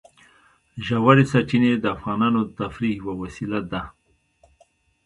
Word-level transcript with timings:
ژورې 0.85 1.23
سرچینې 1.31 1.71
د 1.77 1.85
افغانانو 1.95 2.39
د 2.43 2.49
تفریح 2.59 2.93
یوه 3.01 3.13
وسیله 3.21 3.59
ده. 3.71 3.81